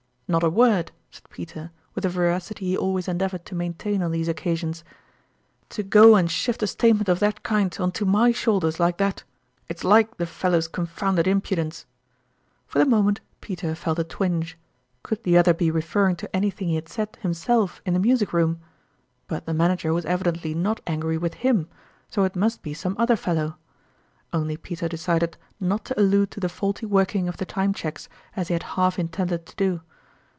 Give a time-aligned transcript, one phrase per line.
[0.31, 4.29] "Not a word!" said Peter, with the veracity he always endeavored to maintain on these
[4.29, 4.83] oc casions."
[5.71, 9.25] To go and shift a statement of that kind on to my shoulders like that,
[9.67, 11.85] it's like the fel low's confounded impudence!"
[12.65, 14.57] For the moment Peter felt a twinge;
[15.03, 18.61] could the other be referring to anything he had said himself in the music room?
[19.27, 21.67] But the manager was evidently not angry with him,
[22.07, 23.57] so it must be some other fellow.
[24.31, 28.47] Only Peter decided not to allude to the faulty working of the time cheques, as
[28.47, 29.81] he had half intended to do.